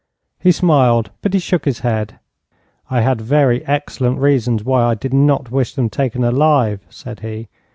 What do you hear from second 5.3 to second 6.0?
wish them